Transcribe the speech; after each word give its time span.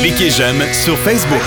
Cliquez 0.00 0.30
j'aime 0.30 0.60
sur 0.72 0.96
Facebook. 0.96 1.42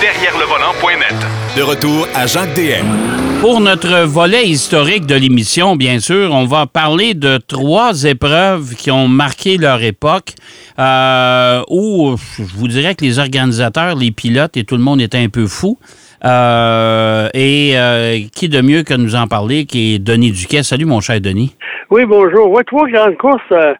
Derrière 0.00 0.36
le 0.38 0.44
volant.net. 0.44 1.14
De 1.56 1.62
retour 1.62 2.06
à 2.14 2.26
Jacques 2.26 2.54
DM. 2.54 3.40
Pour 3.40 3.60
notre 3.60 4.04
volet 4.04 4.46
historique 4.46 5.06
de 5.06 5.14
l'émission, 5.14 5.76
bien 5.76 5.98
sûr, 6.00 6.32
on 6.32 6.44
va 6.44 6.66
parler 6.66 7.14
de 7.14 7.38
trois 7.38 8.04
épreuves 8.04 8.74
qui 8.74 8.90
ont 8.90 9.08
marqué 9.08 9.56
leur 9.56 9.82
époque, 9.82 10.34
euh, 10.78 11.62
où 11.70 12.16
je 12.38 12.42
vous 12.42 12.68
dirais 12.68 12.94
que 12.94 13.04
les 13.04 13.18
organisateurs, 13.18 13.96
les 13.96 14.10
pilotes 14.10 14.56
et 14.56 14.64
tout 14.64 14.76
le 14.76 14.82
monde 14.82 15.00
était 15.00 15.18
un 15.18 15.28
peu 15.28 15.46
fou. 15.46 15.78
Euh, 16.24 17.28
et 17.32 17.74
euh, 17.76 18.18
qui 18.34 18.48
de 18.48 18.60
mieux 18.60 18.82
que 18.82 18.94
nous 18.94 19.14
en 19.14 19.26
parler, 19.28 19.66
qui 19.66 19.94
est 19.94 19.98
Denis 20.00 20.32
Duquet. 20.32 20.62
Salut, 20.62 20.84
mon 20.84 21.00
cher 21.00 21.20
Denis. 21.20 21.54
Oui, 21.90 22.04
bonjour. 22.04 22.50
Ouais, 22.50 22.64
trois 22.64 22.88
grandes 22.88 23.16
courses 23.16 23.40
euh, 23.52 23.74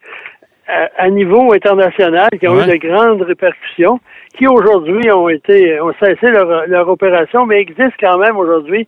à, 0.69 1.05
à 1.05 1.09
niveau 1.11 1.53
international 1.53 2.29
qui 2.39 2.47
ont 2.47 2.55
Ouais. 2.57 2.65
eu 2.65 2.79
de 2.79 2.87
grandes 2.89 3.23
répercussions, 3.23 3.99
qui 4.37 4.47
aujourd'hui 4.47 5.11
ont 5.11 5.29
été 5.29 5.81
ont 5.81 5.93
cessé 6.01 6.31
leur, 6.31 6.67
leur 6.67 6.89
opération, 6.89 7.47
mais 7.47 7.61
existent 7.61 7.97
quand 8.01 8.19
même 8.19 8.37
aujourd'hui 8.37 8.87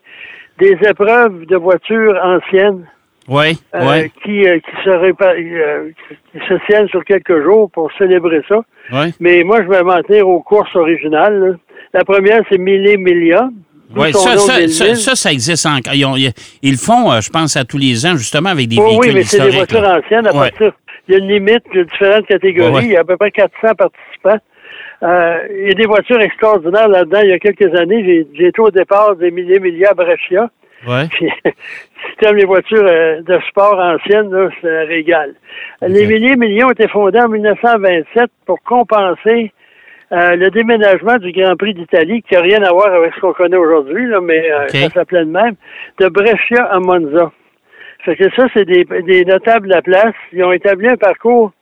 des 0.58 0.76
épreuves 0.88 1.46
de 1.46 1.56
voitures 1.56 2.18
anciennes 2.22 2.86
Oui, 3.28 3.58
euh, 3.74 4.06
qui, 4.22 4.46
euh, 4.46 4.58
qui, 4.58 4.84
se 4.84 4.90
répa- 4.90 5.34
euh, 5.38 5.90
qui 6.32 6.38
se 6.48 6.54
tiennent 6.66 6.88
sur 6.88 7.04
quelques 7.04 7.42
jours 7.42 7.70
pour 7.70 7.90
célébrer 7.96 8.42
ça. 8.48 8.60
Mais 9.20 9.42
moi, 9.44 9.62
je 9.62 9.68
vais 9.68 9.82
m'en 9.82 10.02
tenir 10.02 10.28
aux 10.28 10.40
courses 10.42 10.74
originales. 10.76 11.38
là. 11.40 11.54
La 11.94 12.04
première, 12.04 12.42
c'est 12.48 12.58
Millie 12.58 12.96
Millia. 12.98 13.48
d'où 13.90 14.02
Oui, 14.02 14.12
ça, 14.12 14.36
ça, 14.36 14.68
ça, 14.68 14.94
ça, 14.94 15.14
ça 15.16 15.32
existe 15.32 15.66
encore. 15.66 15.94
Ils, 15.94 16.04
ont- 16.04 16.16
ils- 16.16 16.32
ils 16.62 16.72
le 16.72 16.76
font, 16.76 17.20
je 17.20 17.30
pense, 17.30 17.56
à 17.56 17.64
tous 17.64 17.78
les 17.78 18.04
ans, 18.06 18.16
justement, 18.16 18.50
avec 18.50 18.68
des 18.68 18.76
Oui, 18.78 18.84
véhicules 18.84 19.08
oui, 19.10 19.14
mais 19.14 19.22
c'est 19.24 19.40
des 19.42 19.56
voitures 19.56 19.80
là. 19.80 19.98
anciennes. 19.98 20.26
À 20.28 20.32
Ouais. 20.32 20.50
partir, 20.50 20.72
il 21.08 21.12
y 21.12 21.14
a 21.16 21.18
une 21.18 21.28
limite 21.28 21.64
de 21.74 21.82
différentes 21.84 22.26
catégories. 22.26 22.72
Ouais. 22.72 22.84
Il 22.84 22.92
y 22.92 22.96
a 22.96 23.00
à 23.00 23.04
peu 23.04 23.16
près 23.16 23.30
400 23.30 23.74
participants. 23.74 24.38
Euh, 25.02 25.38
il 25.50 25.68
y 25.68 25.70
a 25.70 25.74
des 25.74 25.86
voitures 25.86 26.20
extraordinaires 26.20 26.88
là-dedans. 26.88 27.20
Il 27.22 27.30
y 27.30 27.32
a 27.32 27.38
quelques 27.38 27.74
années, 27.74 28.04
j'ai 28.04 28.26
j'ai 28.34 28.48
été 28.48 28.60
au 28.60 28.70
départ 28.70 29.16
des 29.16 29.30
milliers 29.30 29.60
milliards 29.60 29.94
Brescia. 29.94 30.50
Ouais. 30.86 31.06
Puis, 31.10 31.28
si 31.44 32.16
tu 32.18 32.26
aimes 32.26 32.36
les 32.36 32.44
voitures 32.44 32.86
euh, 32.86 33.20
de 33.22 33.38
sport 33.48 33.78
anciennes, 33.78 34.30
là, 34.30 34.48
c'est 34.60 34.70
un 34.70 34.84
régal. 34.84 35.34
Les 35.82 36.06
milliers 36.06 36.36
millions 36.36 36.68
ont 36.68 36.72
été 36.72 36.88
fondés 36.88 37.20
en 37.20 37.28
1927 37.28 38.30
pour 38.46 38.62
compenser 38.62 39.52
euh, 40.12 40.34
le 40.36 40.50
déménagement 40.50 41.18
du 41.18 41.32
Grand 41.32 41.56
Prix 41.56 41.74
d'Italie, 41.74 42.22
qui 42.22 42.34
n'a 42.34 42.40
rien 42.40 42.62
à 42.62 42.72
voir 42.72 42.92
avec 42.92 43.14
ce 43.14 43.20
qu'on 43.20 43.32
connaît 43.32 43.56
aujourd'hui, 43.56 44.06
là, 44.08 44.20
mais 44.20 44.50
euh, 44.50 44.66
ça 44.68 44.90
s'appelait 44.90 45.24
de 45.24 45.30
même, 45.30 45.54
de 45.98 46.08
Brescia 46.08 46.64
à 46.64 46.80
Monza. 46.80 47.30
Fait 48.04 48.16
que 48.16 48.30
ça, 48.34 48.46
c'est 48.54 48.64
des, 48.64 48.84
des 49.02 49.24
notables 49.24 49.68
de 49.68 49.74
la 49.74 49.82
place. 49.82 50.14
Ils 50.32 50.42
ont 50.44 50.52
établi 50.52 50.88
un 50.88 50.96
parcours 50.96 51.52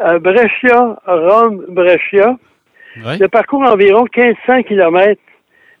euh, 0.00 0.18
Brescia, 0.18 0.98
Rome, 1.06 1.64
Brescia. 1.68 2.36
Ouais. 3.04 3.18
Le 3.18 3.28
parcours 3.28 3.62
environ 3.62 4.04
1500 4.16 4.62
km, 4.64 5.20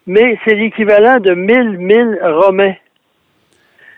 mais 0.06 0.38
c'est 0.44 0.54
l'équivalent 0.54 1.18
de 1.18 1.32
1000 1.32 1.78
milles 1.78 2.18
romains. 2.22 2.74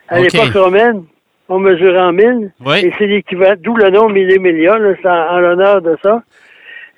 À 0.09 0.21
l'époque 0.21 0.55
romaine, 0.55 1.05
on 1.49 1.59
mesurait 1.59 2.01
en 2.01 2.13
milles, 2.13 2.53
Oui. 2.65 2.79
et 2.85 2.93
c'est 2.99 3.07
l'équivalent, 3.07 3.57
d'où 3.61 3.77
le 3.77 3.91
nom 3.91 4.09
millémilia, 4.09 4.79
là, 4.79 4.95
c'est 5.03 5.09
en, 5.09 5.29
en 5.35 5.39
l'honneur 5.41 5.83
de 5.83 5.97
ça. 6.03 6.23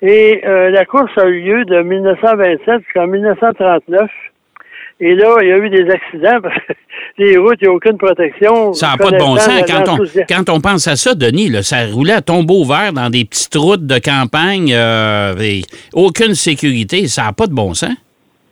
Et 0.01 0.41
euh, 0.45 0.69
la 0.71 0.85
course 0.85 1.11
a 1.17 1.25
eu 1.25 1.41
lieu 1.41 1.65
de 1.65 1.81
1927 1.81 2.81
jusqu'en 2.83 3.07
1939. 3.07 4.09
Et 5.03 5.15
là, 5.15 5.35
il 5.41 5.47
y 5.47 5.51
a 5.51 5.57
eu 5.57 5.69
des 5.71 5.89
accidents 5.89 6.39
parce 6.41 6.55
que 6.67 6.73
les 7.17 7.35
routes, 7.35 7.57
il 7.61 7.67
n'y 7.67 7.73
a 7.73 7.75
aucune 7.75 7.97
protection. 7.97 8.71
Ça 8.73 8.91
n'a 8.91 8.97
pas 8.97 9.09
de 9.09 9.17
bon 9.17 9.35
sens. 9.35 9.63
Quand 9.67 9.83
on, 9.89 9.97
quand 10.29 10.49
on 10.49 10.61
pense 10.61 10.87
à 10.87 10.95
ça, 10.95 11.15
Denis, 11.15 11.49
là, 11.49 11.63
ça 11.63 11.87
roulait 11.87 12.13
à 12.13 12.21
tombeau 12.21 12.61
ouvert 12.61 12.93
dans 12.93 13.09
des 13.09 13.25
petites 13.25 13.55
routes 13.55 13.87
de 13.87 13.97
campagne. 13.97 14.71
euh, 14.71 15.35
et 15.39 15.61
aucune 15.93 16.35
sécurité. 16.35 17.07
Ça 17.07 17.23
n'a 17.23 17.33
pas 17.33 17.47
de 17.47 17.53
bon 17.53 17.73
sens. 17.73 17.95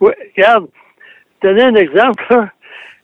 Oui, 0.00 0.10
regarde, 0.36 0.66
je 1.42 1.48
te 1.48 1.62
un 1.62 1.74
exemple. 1.76 2.24
là. 2.30 2.48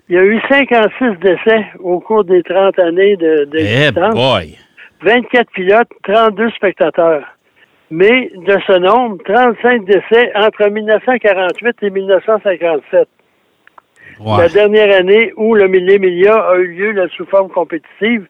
Il 0.09 0.17
y 0.17 0.19
a 0.19 0.25
eu 0.25 0.41
56 0.49 1.19
décès 1.21 1.67
au 1.81 2.01
cours 2.01 2.25
des 2.25 2.43
30 2.43 2.79
années 2.79 3.17
de, 3.17 3.43
Eh 3.43 3.47
d'existence. 3.47 4.15
boy! 4.15 4.57
24 5.03 5.51
pilotes, 5.53 5.89
32 6.05 6.51
spectateurs. 6.51 7.25
Mais 7.91 8.31
de 8.35 8.57
ce 8.67 8.79
nombre, 8.79 9.19
35 9.25 9.85
décès 9.85 10.33
entre 10.35 10.69
1948 10.69 11.77
et 11.83 11.91
1957. 11.91 13.09
Ouais. 14.21 14.39
La 14.39 14.49
dernière 14.49 14.97
année 14.97 15.33
où 15.37 15.55
le 15.55 15.69
Millémilia 15.69 16.35
a 16.35 16.57
eu 16.57 16.69
lieu 16.69 16.91
là, 16.93 17.07
sous 17.17 17.27
forme 17.27 17.51
compétitive. 17.51 18.27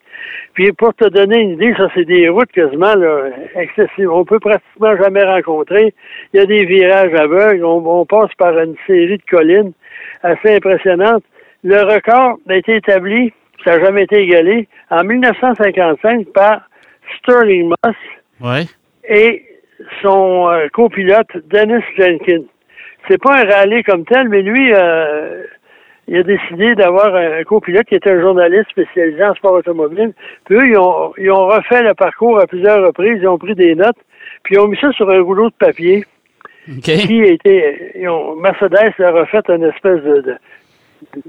Puis 0.55 0.73
pour 0.73 0.95
te 0.95 1.09
donner 1.09 1.39
une 1.41 1.51
idée, 1.51 1.75
ça 1.77 1.89
c'est 1.95 2.05
des 2.05 2.29
routes 2.29 2.51
quasiment 2.53 2.95
là, 2.95 3.29
excessives. 3.55 4.11
On 4.11 4.25
peut 4.25 4.41
pratiquement 4.41 4.97
jamais 4.97 5.23
rencontrer. 5.23 5.95
Il 6.33 6.41
y 6.41 6.43
a 6.43 6.47
des 6.47 6.65
virages 6.65 7.15
aveugles. 7.15 7.65
On, 7.65 7.85
on 7.87 8.05
passe 8.07 8.35
par 8.39 8.59
une 8.59 8.75
série 8.87 9.19
de 9.19 9.23
collines 9.31 9.73
assez 10.23 10.57
impressionnantes. 10.57 11.23
Le 11.63 11.83
record 11.83 12.39
a 12.49 12.55
été 12.57 12.77
établi, 12.77 13.33
ça 13.65 13.77
n'a 13.79 13.85
jamais 13.85 14.05
été 14.05 14.21
égalé, 14.23 14.69
en 14.91 15.05
1955 15.05 16.27
par 16.33 16.63
Sterling 17.19 17.69
Moss 17.69 17.97
Ouais. 18.41 18.65
et 19.09 19.45
son 20.03 20.49
euh, 20.49 20.69
copilote 20.73 21.29
Dennis 21.49 21.83
Jenkins. 21.97 22.45
C'est 23.09 23.21
pas 23.23 23.37
un 23.41 23.45
rallye 23.45 23.83
comme 23.85 24.05
tel, 24.05 24.29
mais 24.29 24.43
lui, 24.43 24.73
euh, 24.75 25.45
il 26.09 26.19
a 26.19 26.23
décidé 26.23 26.75
d'avoir 26.75 27.15
un 27.15 27.43
copilote 27.45 27.87
qui 27.87 27.97
était 27.97 28.11
un 28.11 28.21
journaliste 28.21 28.71
spécialisé 28.71 29.25
en 29.25 29.35
sport 29.35 29.55
automobile. 29.55 30.13
Puis 30.45 30.57
eux, 30.57 30.69
ils 30.69 30.79
ont, 30.79 31.13
ils 31.19 31.31
ont 31.31 31.47
refait 31.47 31.83
le 31.83 31.95
parcours 31.95 32.39
à 32.39 32.47
plusieurs 32.47 32.85
reprises, 32.87 33.19
ils 33.21 33.29
ont 33.29 33.39
pris 33.39 33.55
des 33.55 33.75
notes, 33.75 33.99
puis 34.43 34.55
ils 34.55 34.59
ont 34.61 34.69
mis 34.69 34.79
ça 34.79 34.93
sur 34.93 35.11
un 35.11 35.21
rouleau 35.21 35.49
de 35.49 35.55
papier 35.59 36.05
OK. 36.69 36.83
qui 36.83 37.23
a 37.23 37.27
été, 37.27 37.93
ils 37.97 38.09
ont, 38.09 38.37
Mercedes 38.37 38.95
leur 38.99 39.17
a 39.17 39.27
fait 39.27 39.49
une 39.49 39.65
espèce 39.65 40.03
de, 40.03 40.37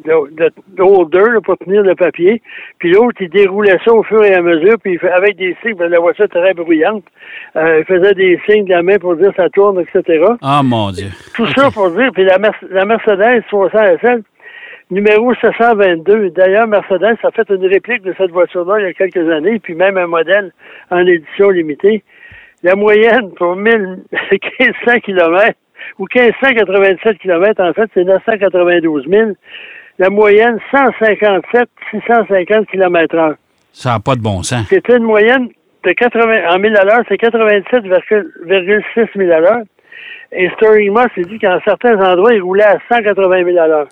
de, 0.06 1.40
pour 1.40 1.58
tenir 1.58 1.84
le 1.84 1.96
papier. 1.96 2.42
Puis 2.80 2.92
l'autre, 2.92 3.18
il 3.20 3.30
déroulait 3.30 3.78
ça 3.84 3.94
au 3.94 4.04
fur 4.04 4.24
et 4.24 4.34
à 4.34 4.42
mesure, 4.42 4.78
puis 4.84 5.00
avec 5.12 5.38
des 5.38 5.56
signes, 5.62 5.78
la 5.78 6.00
voiture 6.00 6.26
était 6.26 6.40
très 6.40 6.54
bruyante, 6.54 7.04
euh, 7.56 7.80
il 7.80 7.86
faisait 7.86 8.14
des 8.14 8.40
signes 8.48 8.66
de 8.66 8.72
la 8.72 8.84
main 8.84 8.98
pour 8.98 9.16
dire 9.16 9.32
ça 9.36 9.50
tourne, 9.50 9.82
etc. 9.82 10.24
Ah, 10.42 10.62
mon 10.64 10.92
Dieu. 10.92 11.08
Tout 11.36 11.48
ça 11.48 11.72
pour 11.72 11.90
dire, 11.92 12.12
puis 12.14 12.26
la, 12.26 12.38
la 12.70 12.86
Mercedes 12.86 13.44
300 13.48 13.78
SL, 14.02 14.24
numéro 14.90 15.34
722. 15.36 16.30
D'ailleurs, 16.32 16.68
Mercedes 16.68 17.18
a 17.24 17.32
fait 17.32 17.50
une 17.50 17.66
réplique 17.66 18.04
de 18.04 18.14
cette 18.18 18.32
voiture-là 18.32 18.80
il 18.80 18.84
y 18.84 18.90
a 18.90 18.94
quelques 18.94 19.30
années, 19.30 19.60
puis 19.60 19.76
même 19.76 19.98
un 19.98 20.08
modèle 20.08 20.52
en 20.90 21.06
édition 21.06 21.50
limitée. 21.50 22.04
La 22.64 22.76
moyenne 22.76 23.32
pour 23.36 23.56
1000, 23.56 24.04
1500 24.60 25.00
km, 25.04 25.54
ou 26.00 26.08
1597 26.14 27.20
km, 27.20 27.64
en 27.64 27.74
fait, 27.74 27.90
c'est 27.94 28.04
992 28.04 29.06
000. 29.08 29.32
La 30.00 30.10
moyenne, 30.10 30.60
157, 30.72 31.70
650 31.92 32.68
km 32.68 33.16
heure. 33.16 33.36
Ça 33.72 33.92
n'a 33.94 34.00
pas 34.00 34.16
de 34.16 34.22
bon 34.22 34.42
sens. 34.44 34.68
C'était 34.70 34.98
une 34.98 35.04
moyenne 35.04 35.50
de 35.84 35.92
80, 35.92 36.50
en 36.50 36.60
1000 36.60 36.78
à 36.78 36.84
l'heure, 36.84 37.04
c'est 37.08 37.16
87,6 37.16 39.08
000 39.16 39.32
à 39.32 39.40
l'heure. 39.40 39.62
Et 40.32 40.50
Sterling 40.56 40.92
Moss, 40.92 41.08
il 41.16 41.28
dit 41.28 41.40
qu'en 41.40 41.60
certains 41.64 41.98
endroits, 42.00 42.34
il 42.34 42.42
roulait 42.42 42.64
à 42.64 42.78
180 42.90 43.46
000 43.46 43.58
à 43.58 43.68
l'heure. 43.68 43.88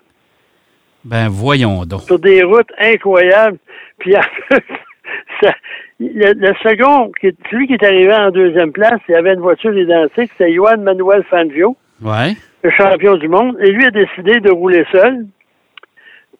Ben, 1.06 1.30
voyons 1.30 1.86
donc. 1.86 2.02
Sur 2.02 2.20
des 2.20 2.44
routes 2.44 2.70
incroyables. 2.80 3.58
Puis, 4.00 4.14
ça- 5.42 5.54
le, 6.00 6.34
le 6.34 6.54
second, 6.62 7.12
celui 7.50 7.68
qui 7.68 7.74
est 7.74 7.84
arrivé 7.84 8.14
en 8.14 8.30
deuxième 8.32 8.72
place, 8.74 9.00
il 9.08 9.16
avait 9.16 9.34
une 9.34 9.40
voiture 9.40 9.78
identique, 9.78 10.30
c'était 10.38 10.54
Juan 10.54 10.82
Manuel 10.84 11.24
Fangio, 11.30 11.78
Ouais. 12.02 12.34
le 12.64 12.72
champion 12.72 13.16
du 13.16 13.30
monde. 13.30 13.56
Et 13.62 13.72
lui 13.72 13.86
a 13.86 13.92
décidé 13.92 14.40
de 14.42 14.52
rouler 14.52 14.84
seul, 14.92 15.26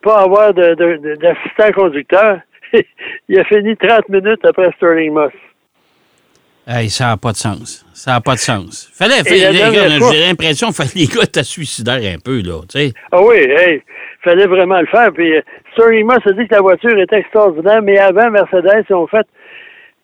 pas 0.04 0.22
avoir 0.24 0.54
d'assistant 0.54 1.72
conducteur. 1.74 2.40
il 3.30 3.40
a 3.40 3.44
fini 3.46 3.78
30 3.78 4.10
minutes 4.10 4.44
après 4.44 4.70
Sterling 4.76 5.14
Moss. 5.14 5.32
Hey, 6.68 6.90
ça 6.90 7.06
n'a 7.06 7.18
pas 7.18 7.32
de 7.32 7.38
sens. 7.38 7.86
Ça 7.94 8.12
n'a 8.14 8.22
pas 8.22 8.34
de 8.34 8.40
sens. 8.40 8.90
Fallait, 8.94 9.22
j'ai 9.24 10.28
l'impression 10.28 10.72
que 10.72 10.82
les 10.98 11.06
gars 11.06 11.24
étaient 11.24 11.44
suicidaires 11.44 12.02
un 12.14 12.18
peu, 12.18 12.42
là, 12.42 12.62
tu 12.68 12.80
sais. 12.80 12.94
Ah 13.12 13.22
oui, 13.22 13.36
hey, 13.38 13.84
fallait 14.26 14.48
vraiment 14.48 14.82
le 14.82 14.88
faire. 14.88 15.14
Puis 15.14 15.38
euh, 15.38 15.42
Sterling 15.74 16.06
Moss 16.06 16.26
a 16.26 16.32
dit 16.32 16.48
que 16.48 16.56
la 16.56 16.62
voiture 16.62 16.98
était 16.98 17.20
extraordinaire, 17.20 17.82
mais 17.82 17.98
avant, 17.98 18.30
Mercedes, 18.32 18.86
ils 18.90 18.96
ont 18.96 19.08
fait, 19.08 19.26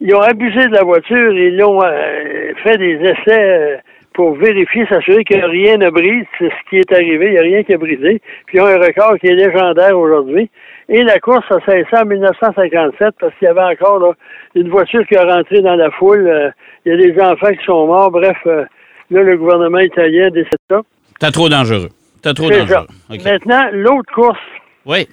ils 0.00 0.14
ont 0.14 0.20
abusé 0.20 0.68
de 0.68 0.74
la 0.74 0.84
voiture, 0.84 1.32
ils 1.32 1.62
ont 1.62 1.82
euh, 1.82 2.52
fait 2.62 2.78
des 2.78 2.94
essais 2.94 3.18
euh, 3.28 3.76
pour 4.14 4.34
vérifier, 4.34 4.86
s'assurer 4.86 5.24
que 5.24 5.34
rien 5.34 5.76
ne 5.76 5.90
brise. 5.90 6.24
C'est 6.38 6.48
ce 6.50 6.70
qui 6.70 6.76
est 6.76 6.92
arrivé, 6.92 7.26
il 7.26 7.32
n'y 7.32 7.38
a 7.38 7.42
rien 7.42 7.62
qui 7.64 7.74
a 7.74 7.78
brisé. 7.78 8.20
Puis 8.46 8.58
ils 8.58 8.60
ont 8.60 8.66
un 8.66 8.78
record 8.78 9.18
qui 9.18 9.26
est 9.26 9.34
légendaire 9.34 9.98
aujourd'hui. 9.98 10.48
Et 10.88 11.02
la 11.02 11.18
course 11.18 11.46
a 11.50 11.58
cessé 11.64 11.96
en 11.96 12.04
1957 12.04 13.14
parce 13.18 13.34
qu'il 13.36 13.46
y 13.46 13.50
avait 13.50 13.74
encore 13.74 14.14
une 14.54 14.68
voiture 14.68 15.06
qui 15.06 15.16
a 15.16 15.24
rentré 15.24 15.62
dans 15.62 15.76
la 15.76 15.90
foule. 15.92 16.52
Il 16.84 16.92
y 16.92 16.94
a 16.94 16.98
des 16.98 17.18
enfants 17.22 17.52
qui 17.52 17.64
sont 17.64 17.86
morts. 17.86 18.10
Bref, 18.10 18.36
là, 18.44 19.22
le 19.22 19.36
gouvernement 19.38 19.78
italien 19.78 20.28
décide 20.28 20.58
ça. 20.68 20.80
T'es 21.18 21.30
trop 21.30 21.48
dangereux. 21.48 21.88
T'es 22.22 22.34
trop 22.34 22.50
dangereux. 22.50 22.86
Maintenant, 23.24 23.64
l'autre 23.72 24.12
course, 24.12 24.38
Oui. 24.86 25.08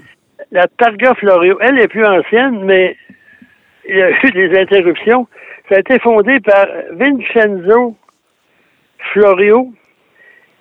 la 0.51 0.67
Targa 0.67 1.13
Florio, 1.15 1.57
elle 1.61 1.79
est 1.79 1.87
plus 1.87 2.05
ancienne, 2.05 2.63
mais 2.63 2.95
il 3.87 3.97
y 3.97 4.01
a 4.01 4.11
eu 4.11 4.31
des 4.31 4.57
interruptions. 4.59 5.27
Ça 5.69 5.75
a 5.75 5.79
été 5.79 5.99
fondé 5.99 6.39
par 6.39 6.65
Vincenzo 6.93 7.95
Florio. 9.13 9.71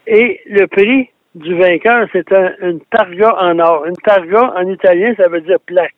Et 0.07 0.41
le 0.47 0.67
prix 0.67 1.11
du 1.35 1.55
vainqueur, 1.57 2.07
c'est 2.13 2.33
un, 2.33 2.53
une 2.63 2.81
targa 2.91 3.35
en 3.39 3.59
or. 3.59 3.85
Une 3.87 3.97
targa, 3.97 4.55
en 4.57 4.67
italien, 4.69 5.15
ça 5.19 5.29
veut 5.29 5.43
dire 5.43 5.59
plaque. 5.67 5.95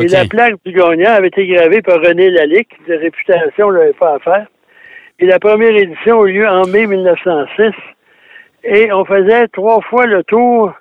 Et 0.00 0.06
la 0.08 0.24
plaque 0.24 0.54
du 0.64 0.72
gagnant 0.72 1.10
avait 1.12 1.28
été 1.28 1.46
gravée 1.46 1.82
par 1.82 2.00
René 2.00 2.30
Lalique, 2.30 2.72
de 2.88 2.94
réputation, 2.94 3.72
n'avait 3.72 3.92
pas 3.92 4.14
à 4.14 4.18
faire. 4.20 4.46
Et 5.18 5.26
la 5.26 5.38
première 5.38 5.74
édition 5.74 6.22
a 6.22 6.28
eu 6.28 6.32
lieu 6.32 6.48
en 6.48 6.66
mai 6.66 6.86
1906. 6.86 7.72
Et 8.64 8.92
on 8.92 9.04
faisait 9.04 9.48
trois 9.48 9.80
fois 9.82 10.06
le 10.06 10.22
tour 10.24 10.72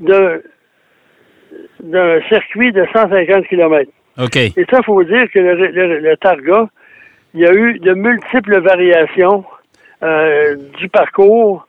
de- 0.00 0.42
d'un 1.80 2.20
circuit 2.28 2.72
de 2.72 2.86
150 2.92 3.46
km. 3.48 3.90
OK. 4.18 4.36
Et 4.36 4.52
ça, 4.70 4.78
il 4.78 4.84
faut 4.84 5.02
dire 5.04 5.30
que 5.30 5.38
le, 5.38 5.54
le- 5.68 5.98
le 5.98 6.16
Targa, 6.16 6.68
il 7.34 7.40
y 7.40 7.46
a 7.46 7.52
eu 7.52 7.78
de 7.78 7.92
multiples 7.92 8.58
variations 8.60 9.44
euh, 10.02 10.56
du 10.78 10.88
parcours. 10.88 11.66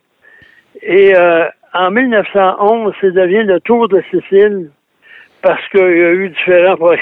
Et 0.81 1.15
euh, 1.15 1.45
en 1.73 1.91
1911, 1.91 2.93
ça 3.01 3.09
devient 3.09 3.43
le 3.43 3.59
Tour 3.59 3.89
de 3.89 4.01
Sicile 4.09 4.69
parce 5.41 5.65
qu'il 5.69 5.79
y 5.81 5.83
a 6.03 6.11
eu 6.13 6.29
différents 6.29 6.75
problèmes. 6.77 7.01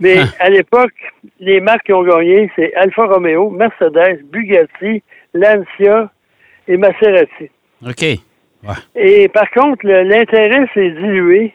Mais 0.00 0.16
Ah. 0.18 0.24
à 0.44 0.50
l'époque, 0.50 0.92
les 1.38 1.60
marques 1.60 1.84
qui 1.86 1.92
ont 1.92 2.02
gagné, 2.02 2.50
c'est 2.56 2.74
Alfa 2.74 3.06
Romeo, 3.06 3.50
Mercedes, 3.50 4.20
Bugatti, 4.30 5.02
Lancia 5.32 6.10
et 6.68 6.76
Maserati. 6.76 7.50
OK. 7.86 8.02
Ouais. 8.62 8.74
Et 8.94 9.28
par 9.28 9.50
contre, 9.50 9.86
l'intérêt 9.86 10.66
s'est 10.74 10.90
dilué. 10.90 11.54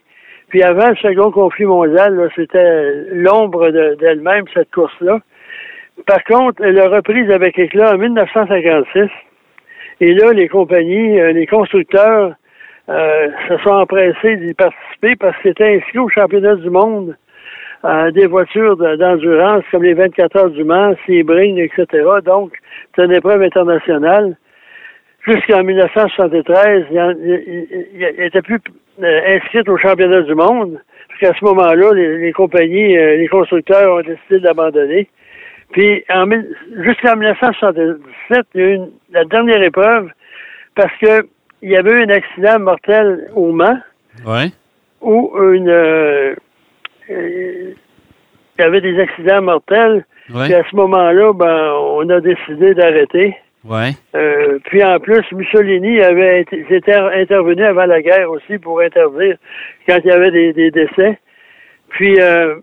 Puis 0.49 0.63
avant 0.63 0.89
le 0.89 0.95
second 0.97 1.31
conflit 1.31 1.65
mondial, 1.65 2.29
c'était 2.35 2.91
l'ombre 3.11 3.69
de- 3.71 3.95
d'elle-même, 3.95 4.45
cette 4.53 4.71
course-là. 4.71 5.19
Par 6.07 6.23
contre, 6.23 6.63
elle 6.63 6.79
a 6.79 6.89
reprise 6.89 7.29
avec 7.31 7.57
éclat 7.59 7.93
en 7.93 7.97
1956. 7.97 9.09
Et 10.01 10.13
là, 10.13 10.33
les 10.33 10.47
compagnies, 10.47 11.19
euh, 11.19 11.31
les 11.31 11.47
constructeurs 11.47 12.33
euh, 12.89 13.29
se 13.47 13.57
sont 13.59 13.71
empressés 13.71 14.35
d'y 14.37 14.53
participer 14.53 15.15
parce 15.15 15.35
que 15.37 15.49
c'était 15.49 15.75
inscrit 15.77 15.97
au 15.99 16.09
championnat 16.09 16.55
du 16.55 16.69
monde 16.69 17.15
euh, 17.83 18.11
des 18.11 18.27
voitures 18.27 18.77
de- 18.77 18.95
d'endurance 18.95 19.63
comme 19.71 19.83
les 19.83 19.93
24 19.95 20.35
heures 20.37 20.49
du 20.51 20.63
Mans, 20.63 20.93
Sebring, 21.07 21.57
etc. 21.59 21.87
Donc, 22.23 22.53
c'est 22.95 23.05
une 23.05 23.11
épreuve 23.13 23.41
internationale 23.41 24.37
jusqu'en 25.27 25.63
1973, 25.63 26.85
il 26.91 28.07
n'était 28.19 28.41
plus 28.41 28.59
euh, 29.03 29.21
inscrit 29.35 29.63
au 29.67 29.77
championnat 29.77 30.21
du 30.21 30.35
monde. 30.35 30.79
Parce 31.07 31.19
qu'à 31.33 31.39
ce 31.39 31.45
moment-là, 31.45 31.93
les, 31.93 32.17
les 32.19 32.31
compagnies, 32.33 32.97
euh, 32.97 33.17
les 33.17 33.27
constructeurs 33.27 33.95
ont 33.97 34.01
décidé 34.01 34.39
d'abandonner. 34.39 35.07
Puis 35.71 36.03
jusqu'en 36.83 37.15
1977, 37.15 38.45
il 38.55 38.61
y 38.61 38.63
a 38.63 38.67
eu 38.67 38.73
une- 38.75 38.91
la 39.11 39.25
dernière 39.25 39.61
épreuve 39.63 40.09
parce 40.75 40.93
que 41.01 41.25
il 41.61 41.71
y 41.71 41.77
avait 41.77 41.91
eu 41.91 42.03
un 42.03 42.09
accident 42.09 42.59
mortel 42.59 43.29
au 43.35 43.51
Mans 43.51 43.79
Ouais. 44.25 44.47
où 45.01 45.31
une 45.53 45.69
euh, 45.69 46.35
euh, 47.09 47.73
il 48.57 48.61
y 48.61 48.63
avait 48.63 48.81
des 48.81 48.99
accidents 48.99 49.41
mortels. 49.41 50.05
Ouais. 50.33 50.45
Puis 50.45 50.53
à 50.53 50.63
ce 50.69 50.75
moment-là, 50.75 51.33
ben, 51.33 51.71
on 51.79 52.09
a 52.09 52.19
décidé 52.21 52.73
d'arrêter. 52.73 53.35
Ouais. 53.67 53.91
Euh, 54.15 54.59
puis 54.65 54.83
en 54.83 54.99
plus, 54.99 55.23
Mussolini 55.31 55.99
avait 56.01 56.41
été, 56.41 56.65
intervenu 57.19 57.63
avant 57.63 57.85
la 57.85 58.01
guerre 58.01 58.29
aussi 58.29 58.57
pour 58.59 58.79
interdire 58.81 59.37
quand 59.87 59.97
il 60.03 60.07
y 60.07 60.11
avait 60.11 60.31
des, 60.31 60.53
des 60.53 60.69
décès. 60.71 61.17
Puis 61.89 62.15
euh, 62.19 62.55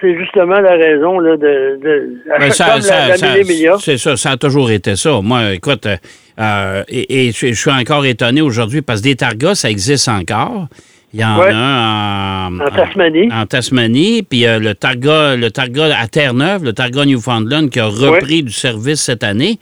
c'est 0.00 0.18
justement 0.18 0.58
la 0.60 0.72
raison 0.72 1.18
là, 1.20 1.36
de, 1.36 1.78
de 1.82 2.18
à 2.34 2.50
ça, 2.50 2.80
ça- 2.80 3.16
ça- 3.16 3.34
c'est 3.78 3.98
ça, 3.98 4.16
ça 4.16 4.30
a 4.32 4.36
toujours 4.36 4.70
été 4.70 4.96
ça. 4.96 5.20
Moi, 5.22 5.52
écoute, 5.54 5.86
euh, 5.86 6.82
et, 6.88 7.28
et 7.28 7.32
je, 7.32 7.52
suis 7.54 7.70
encore 7.70 8.04
étonné 8.04 8.40
aujourd'hui 8.42 8.82
parce 8.82 9.00
que 9.00 9.04
des 9.08 9.16
targas, 9.16 9.54
ça 9.54 9.70
existe 9.70 10.08
encore. 10.08 10.66
Il 11.14 11.20
y 11.20 11.24
en 11.24 11.38
Ouais. 11.38 11.50
a 11.52 11.56
un 11.56 12.58
en, 12.58 12.60
En 12.66 12.70
Tasmanie. 12.70 13.28
En, 13.32 13.46
Tasmanie, 13.46 14.22
puis 14.22 14.44
euh, 14.46 14.58
le 14.58 14.74
Targa, 14.74 15.36
le 15.36 15.50
Targa 15.50 15.96
à 15.98 16.08
Terre-Neuve, 16.08 16.64
le 16.64 16.72
Targa 16.72 17.04
Newfoundland 17.06 17.70
qui 17.70 17.78
a 17.80 17.86
repris 17.86 18.42
du 18.42 18.52
service 18.52 19.00
cette 19.02 19.22
année. 19.24 19.58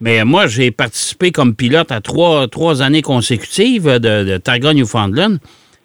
Mais 0.00 0.24
moi, 0.24 0.46
j'ai 0.46 0.70
participé 0.70 1.32
comme 1.32 1.54
pilote 1.54 1.90
à 1.90 2.00
trois, 2.00 2.48
trois 2.48 2.82
années 2.82 3.02
consécutives 3.02 3.86
de, 3.86 4.24
de 4.24 4.36
Targa 4.36 4.74
Newfoundland. 4.74 5.38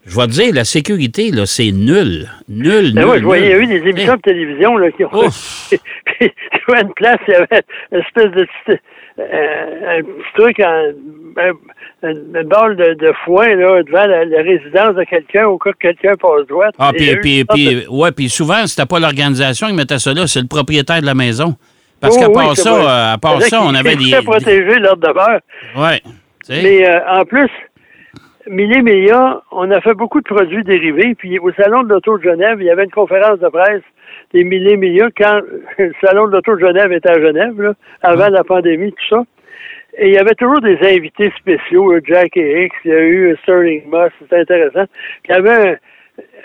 Je 0.06 0.16
vais 0.16 0.26
te 0.28 0.32
dire, 0.32 0.54
la 0.54 0.66
sécurité, 0.66 1.30
là, 1.32 1.46
c'est 1.46 1.72
nul. 1.72 2.28
Nul, 2.50 2.94
Ben 2.94 3.02
nul, 3.02 3.10
ouais, 3.10 3.20
je 3.20 3.24
voyais, 3.24 3.46
il 3.46 3.50
y 3.52 3.54
a 3.54 3.58
eu 3.60 3.68
des 3.68 3.88
émissions 3.88 4.16
de 4.16 4.22
télévision 4.22 4.76
là, 4.78 4.92
qui 4.92 5.06
ont 5.06 5.14
Ouf. 5.14 5.70
Puis, 6.06 6.30
tu 6.52 6.60
vois, 6.68 6.82
une 6.82 6.94
place, 6.94 7.20
il 7.28 7.32
y 7.32 7.36
avait 7.36 7.62
une 7.92 8.00
espèce 8.00 8.32
de 8.32 8.48
petit, 8.66 8.80
euh, 9.20 10.00
un 10.00 10.02
petit 10.02 10.34
truc, 10.36 10.60
en, 10.60 10.92
un, 11.38 12.10
une, 12.10 12.44
balle 12.48 12.76
de, 12.78 12.96
de 12.96 13.14
foin 13.24 13.56
là, 13.56 13.84
devant 13.84 14.08
la, 14.08 14.26
la 14.26 14.42
résidence 14.42 14.96
de 14.96 15.04
quelqu'un 15.04 15.46
au 15.46 15.60
cas 15.60 15.72
que 15.74 15.78
quelqu'un 15.78 16.16
passe 16.16 16.48
droite. 16.50 16.74
Ah, 16.80 16.92
puis, 16.96 17.16
puis, 17.18 17.40
une 17.42 17.46
sorte 17.46 17.60
de- 17.60 17.80
puis, 17.82 17.88
ouais, 17.88 18.12
puis 18.12 18.30
souvent, 18.30 18.66
c'était 18.66 18.88
pas 18.88 19.00
l'organisation 19.00 19.68
qui 19.68 19.74
mettait 19.74 20.00
ça 20.00 20.14
là, 20.16 20.26
c'est 20.26 20.42
le 20.42 20.48
propriétaire 20.48 21.02
de 21.02 21.06
la 21.06 21.14
maison. 21.16 21.56
Parce 22.02 22.16
Oh, 22.18 22.20
qu'à 22.20 22.28
oui, 22.30 22.34
part 22.34 22.56
ça, 22.58 22.72
vrai. 22.72 22.82
euh, 22.84 23.14
à 23.14 23.18
part 23.20 23.42
ça, 23.44 23.60
on 23.64 23.74
avait 23.76 23.96
des. 23.96 24.12
protéger 24.26 24.80
l'ordre 24.80 25.08
de 25.08 25.14
beurre. 25.14 25.40
Ouais. 25.78 26.00
tu 26.46 26.54
sais. 26.56 26.62
Mais 26.64 26.90
euh, 26.90 27.00
en 27.08 27.24
plus, 27.26 27.50
Millet 28.48 28.82
Meilla, 28.82 29.42
on 29.52 29.70
a 29.72 29.80
fait 29.82 29.94
beaucoup 29.94 30.20
de 30.20 30.26
produits 30.26 30.64
dérivés. 30.64 31.14
Puis 31.16 31.38
au 31.40 31.52
Salon 31.54 31.84
de 31.84 31.90
l'Auto 31.90 32.18
de 32.18 32.24
Genève, 32.24 32.58
il 32.60 32.66
y 32.66 32.70
avait 32.72 32.86
une 32.86 32.92
conférence 32.92 33.40
de 33.40 33.48
presse 33.50 33.84
des 34.34 34.44
Millet 34.44 34.78
Meilla 34.78 35.10
quand 35.16 35.42
le 35.78 35.92
Salon 36.04 36.28
de 36.28 36.32
l'Auto 36.34 36.56
de 36.56 36.60
Genève 36.62 36.92
était 36.92 37.12
à 37.12 37.22
Genève, 37.22 37.62
là, 37.62 37.74
avant 38.02 38.30
la 38.30 38.44
pandémie, 38.44 38.92
tout 38.94 39.16
ça. 39.16 39.24
Et 39.98 40.08
il 40.08 40.14
y 40.14 40.18
avait 40.18 40.36
toujours 40.36 40.62
des 40.62 40.78
invités 40.82 41.32
spéciaux, 41.38 41.92
euh, 41.94 42.02
Jack 42.06 42.36
et 42.38 42.64
Hicks, 42.66 42.74
il 42.86 42.92
y 42.92 42.94
a 42.96 43.02
eu 43.02 43.38
Sterling 43.44 43.84
Moss, 43.90 44.10
c'était 44.20 44.40
intéressant. 44.40 44.86
Puis 45.24 45.30
il 45.30 45.36
y 45.36 45.38
avait 45.38 45.80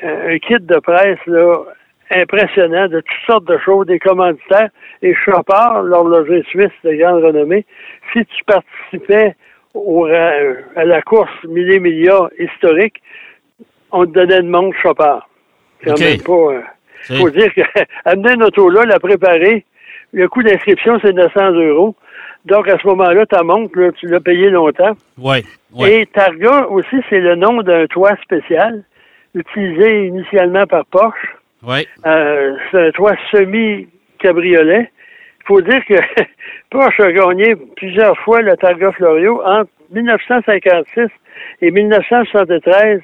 un, 0.02 0.32
un 0.34 0.38
kit 0.38 0.56
de 0.60 0.78
presse 0.80 1.18
là, 1.26 1.54
impressionnant 2.10 2.88
de 2.88 3.00
toutes 3.00 3.26
sortes 3.26 3.44
de 3.46 3.58
choses, 3.58 3.86
des 3.86 3.98
commanditaires. 3.98 4.70
Et 5.02 5.14
Chopard, 5.14 5.82
l'horloger 5.82 6.42
suisse 6.44 6.70
de 6.84 6.94
grande 6.94 7.22
renommée, 7.24 7.64
si 8.12 8.24
tu 8.24 8.44
participais 8.44 9.34
au, 9.74 10.06
à 10.06 10.84
la 10.84 11.02
course 11.02 11.30
Millet 11.44 11.78
Millia 11.78 12.28
historique, 12.38 13.02
on 13.92 14.06
te 14.06 14.10
donnait 14.12 14.42
de 14.42 14.48
monde 14.48 14.72
Chopard. 14.82 15.28
Quand 15.84 15.98
même 15.98 16.20
pas... 16.22 16.32
euh, 16.32 16.62
faut 17.18 17.30
dire 17.30 17.52
que 17.54 17.62
amener 18.04 18.32
une 18.32 18.42
auto 18.44 18.68
là, 18.68 18.84
la 18.84 18.98
préparer, 18.98 19.64
le 20.12 20.28
coût 20.28 20.42
d'inscription, 20.42 20.98
c'est 21.02 21.12
900 21.12 21.52
euros. 21.52 21.94
Donc, 22.46 22.68
à 22.68 22.78
ce 22.78 22.86
moment-là, 22.86 23.26
ta 23.26 23.42
montre, 23.42 23.78
là, 23.78 23.90
tu 23.92 24.06
l'as 24.06 24.20
payé 24.20 24.50
longtemps. 24.50 24.96
Ouais. 25.18 25.42
Et 25.84 26.06
Targa 26.06 26.68
aussi, 26.68 26.96
c'est 27.10 27.20
le 27.20 27.34
nom 27.34 27.60
d'un 27.62 27.86
toit 27.86 28.16
spécial, 28.22 28.84
utilisé 29.34 30.06
initialement 30.06 30.66
par 30.66 30.86
Porsche. 30.86 31.35
Euh, 32.06 32.56
c'est 32.70 32.88
un 32.88 32.90
toit 32.92 33.16
semi-cabriolet. 33.32 34.90
Il 35.40 35.46
faut 35.46 35.60
dire 35.60 35.84
que 35.86 35.94
Porsche 36.70 37.00
a 37.00 37.12
gagné 37.12 37.54
plusieurs 37.76 38.16
fois 38.18 38.40
le 38.42 38.56
Targa 38.56 38.92
Florio 38.92 39.40
entre 39.44 39.70
1956 39.92 41.08
et 41.62 41.70
1973. 41.70 43.00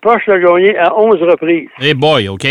Porsche 0.00 0.26
l'a 0.28 0.38
gagné 0.38 0.76
à 0.78 0.96
11 0.98 1.22
reprises. 1.22 1.68
Hey 1.80 1.94
boy, 1.94 2.28
OK? 2.28 2.46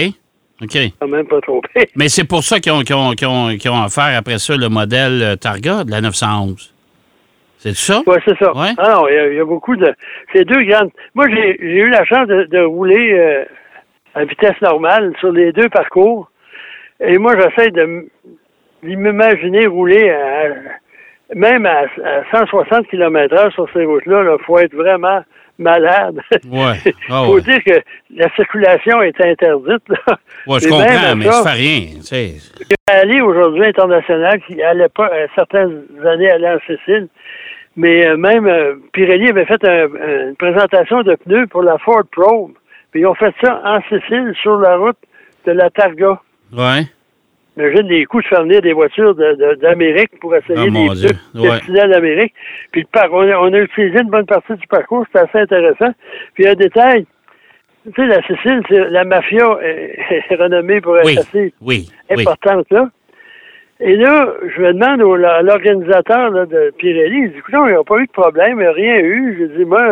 OK. 0.62 0.78
Quand 1.00 1.08
même 1.08 1.28
pas 1.28 1.42
trompé. 1.42 1.90
Mais 1.96 2.08
c'est 2.08 2.24
pour 2.24 2.44
ça 2.44 2.60
qu'ils 2.60 2.72
ont, 2.72 2.80
qu'ils 2.82 2.96
ont, 2.96 3.12
qu'ils 3.12 3.28
ont, 3.28 3.58
qu'ils 3.58 3.72
ont 3.72 3.84
offert 3.84 4.18
après 4.18 4.38
ça 4.40 4.56
le 4.56 4.70
modèle 4.70 5.22
euh, 5.22 5.36
Targa 5.36 5.84
de 5.84 5.92
la 5.92 6.00
911. 6.02 6.74
C'est 7.58 7.76
ça? 7.76 8.02
Oui, 8.08 8.16
c'est 8.26 8.38
ça. 8.38 8.56
Ouais. 8.56 8.70
Ah 8.78 8.94
non, 8.96 9.08
il 9.10 9.16
y, 9.16 9.18
a- 9.18 9.28
il 9.32 9.36
y 9.36 9.40
a 9.40 9.46
beaucoup 9.46 9.76
de. 9.76 9.94
C'est 10.34 10.46
deux 10.46 10.64
grandes. 10.64 10.92
Moi, 11.14 11.26
j'ai 11.30 11.58
j'ai 11.60 11.80
eu 11.80 11.90
la 11.90 12.06
chance 12.06 12.28
de, 12.28 12.44
de 12.44 12.60
rouler 12.60 13.14
euh, 13.14 13.44
à 14.16 14.26
vitesse 14.26 14.60
normale 14.62 15.14
sur 15.20 15.32
les 15.32 15.52
deux 15.52 15.70
parcours. 15.70 16.30
Et 17.00 17.18
moi, 17.18 17.34
j'essaie 17.38 17.72
de 17.72 18.08
m'imaginer 18.84 19.68
rouler 19.68 20.10
à, 20.10 20.50
même 21.36 21.66
à, 21.66 21.82
à 22.04 22.24
160 22.32 22.88
km/h 22.88 23.52
sur 23.54 23.68
ces 23.74 23.84
routes-là. 23.86 24.24
Il 24.40 24.46
faut 24.46 24.60
être 24.60 24.74
vraiment 24.76 25.22
malade. 25.58 26.20
Ouais. 26.50 26.74
Ah 27.10 27.24
faut 27.26 27.36
ouais. 27.36 27.42
dire 27.42 27.64
que 27.64 27.80
la 28.16 28.30
circulation 28.36 29.02
est 29.02 29.20
interdite. 29.22 29.84
Là. 29.90 30.18
Ouais, 30.48 30.60
je 30.60 30.68
comprends, 30.70 31.16
mais 31.16 31.26
ça- 31.26 31.32
ça 31.44 31.50
fait 31.52 31.58
rien. 31.58 31.86
tu 31.98 32.02
sais. 32.02 32.34
aller 32.88 33.22
aujourd'hui 33.22 33.66
international 33.66 34.40
qui 34.48 34.62
allait 34.62 34.90
pas 34.90 35.10
certaines 35.36 35.84
années 36.06 36.30
aller 36.32 36.48
en 36.50 36.60
Sicile. 36.60 37.08
Mais 37.78 38.08
euh, 38.08 38.16
même 38.18 38.48
euh, 38.48 38.76
Pirelli 38.94 39.30
avait 39.30 39.46
fait 39.46 39.64
un- 39.68 39.88
une 40.30 40.36
présentation 40.38 41.02
de 41.04 41.16
pneus 41.16 41.48
pour 41.48 41.62
la 41.64 41.78
Ford 41.80 42.04
Probe. 42.12 42.52
Puis 42.96 43.02
ils 43.02 43.08
ont 43.08 43.14
fait 43.14 43.36
ça 43.44 43.62
en 43.66 43.82
Sicile 43.90 44.32
sur 44.42 44.56
la 44.58 44.78
route 44.78 44.96
de 45.46 45.52
la 45.52 45.70
Targa. 45.70 46.18
Ouais. 46.56 46.84
Imagine 47.58 47.90
les 47.90 48.06
coûts 48.06 48.22
de 48.22 48.28
faire 48.28 48.44
venir 48.44 48.62
des 48.62 48.72
voitures 48.72 49.14
de- 49.14 49.34
de- 49.34 49.56
d'Amérique 49.56 50.18
pour 50.22 50.34
essayer 50.34 50.58
Ah, 50.66 50.72
mon 50.72 50.94
des 50.94 51.08
Ouais. 51.36 51.60
l'Amérique. 51.88 52.34
Puis 52.72 52.88
on, 53.12 53.30
a, 53.30 53.38
on 53.38 53.52
a 53.54 53.60
utilisé 53.60 54.00
une 54.00 54.10
bonne 54.10 54.26
partie 54.26 54.54
du 54.54 54.66
parcours, 54.68 55.06
c'était 55.08 55.26
assez 55.28 55.40
intéressant. 55.40 55.92
Puis 56.36 56.48
un 56.48 56.54
détail, 56.54 57.06
tu 57.84 57.92
sais, 57.98 58.06
la 58.08 58.22
Sicile, 58.22 58.62
c'est 58.70 58.90
la 58.90 59.04
mafia 59.04 59.58
est, 59.62 60.00
est 60.32 60.36
renommée 60.36 60.80
pour 60.80 60.98
être 60.98 61.06
Oui. 61.06 61.18
assez 61.18 61.54
Oui. 61.60 61.90
Oui. 62.12 62.22
importante 62.22 62.66
là. 62.72 62.88
Et 63.82 63.98
là, 63.98 64.34
je 64.56 64.62
me 64.62 64.72
demande 64.72 65.02
au- 65.02 65.16
à 65.16 65.42
l'organisateur 65.42 66.32
de 66.48 66.74
Pirelli, 66.78 67.24
il 67.24 67.32
dit, 67.34 67.38
écoute, 67.40 67.56
il 67.56 67.72
n'y 67.72 67.74
a 67.74 67.84
pas 67.84 67.98
eu 67.98 68.06
de 68.08 68.12
problème, 68.14 68.52
il 68.60 68.62
n'y 68.62 68.68
a 68.68 68.72
rien 68.72 69.00
eu. 69.00 69.38
Je 69.38 69.58
dis, 69.58 69.66
moi, 69.66 69.84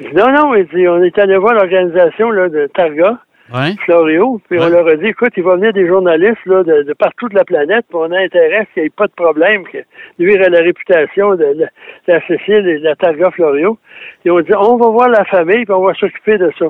je 0.00 0.08
dis, 0.08 0.14
non, 0.14 0.30
non, 0.32 0.54
il 0.54 0.66
dit, 0.66 0.86
on 0.88 1.02
est 1.02 1.18
allé 1.18 1.36
voir 1.36 1.54
l'organisation 1.54 2.30
là, 2.30 2.48
de 2.48 2.66
Targa, 2.74 3.18
Ouais. 3.54 3.74
Florio, 3.84 4.40
puis 4.50 4.58
on 4.58 4.68
leur 4.68 4.88
a 4.88 4.96
dit, 4.96 5.06
écoute, 5.06 5.30
il 5.36 5.44
va 5.44 5.54
venir 5.54 5.72
des 5.72 5.86
journalistes 5.86 6.44
là, 6.46 6.64
de, 6.64 6.82
de 6.82 6.92
partout 6.94 7.28
de 7.28 7.36
la 7.36 7.44
planète, 7.44 7.84
puis 7.88 7.96
on 7.96 8.10
a 8.10 8.18
intérêt 8.18 8.66
qu'il 8.74 8.82
n'y 8.82 8.88
ait 8.88 8.90
pas 8.90 9.06
de 9.06 9.12
problème, 9.12 9.62
que 9.68 9.78
nuire 10.18 10.42
à 10.44 10.48
la 10.48 10.58
réputation 10.58 11.36
de, 11.36 11.44
la- 11.44 11.66
de 11.66 11.68
la 12.08 12.20
Cécile 12.26 12.66
et 12.68 12.78
de 12.80 12.84
la 12.84 12.96
Targa 12.96 13.30
Florio. 13.30 13.78
Et 14.24 14.30
on 14.32 14.40
dit, 14.40 14.50
on 14.52 14.76
va 14.78 14.88
voir 14.88 15.08
la 15.10 15.24
famille, 15.26 15.64
puis 15.64 15.72
on 15.72 15.84
va 15.86 15.94
s'occuper 15.94 16.38
de 16.38 16.50
ça. 16.58 16.66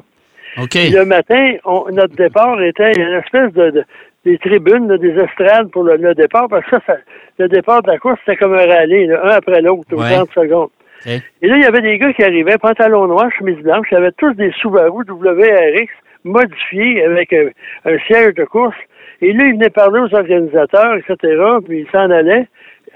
OK. 0.58 0.68
Puis 0.70 0.90
le 0.90 1.06
matin, 1.06 1.54
on- 1.64 1.86
notre 1.92 2.14
départ 2.14 2.60
était 2.62 2.92
une 2.92 3.14
espèce 3.24 3.54
de, 3.54 3.70
de- 3.70 3.84
des 4.26 4.36
tribunes, 4.36 4.86
là, 4.88 4.98
des 4.98 5.18
estrades 5.18 5.70
pour 5.70 5.82
le, 5.82 5.96
le 5.96 6.14
départ, 6.14 6.46
parce 6.50 6.64
que 6.66 6.72
ça, 6.76 6.80
ça- 6.86 6.96
le 7.38 7.48
départ 7.48 7.80
de 7.84 7.90
la 7.90 7.96
course, 7.96 8.18
c'était 8.26 8.36
comme 8.36 8.52
un 8.52 8.66
rallye, 8.66 9.06
là, 9.06 9.20
un 9.24 9.30
après 9.30 9.62
l'autre, 9.62 9.86
Ouais. 9.96 10.12
30 10.14 10.28
secondes. 10.34 10.68
Et 11.04 11.46
là, 11.46 11.56
il 11.56 11.62
y 11.62 11.66
avait 11.66 11.82
des 11.82 11.98
gars 11.98 12.12
qui 12.12 12.24
arrivaient, 12.24 12.58
pantalon 12.58 13.06
noir, 13.06 13.30
chemise 13.38 13.58
blanche, 13.58 13.86
ils 13.90 13.96
avaient 13.96 14.12
tous 14.12 14.32
des 14.34 14.50
Subaru 14.52 15.04
WRX 15.08 15.88
modifiés 16.24 17.04
avec 17.04 17.32
un, 17.32 17.48
un 17.84 17.98
siège 18.06 18.34
de 18.34 18.44
course. 18.44 18.76
Et 19.20 19.32
là, 19.32 19.44
ils 19.44 19.54
venaient 19.54 19.70
parler 19.70 20.00
aux 20.00 20.14
organisateurs, 20.14 20.96
etc., 20.96 21.16
puis 21.64 21.80
ils 21.80 21.90
s'en 21.90 22.10
allaient. 22.10 22.46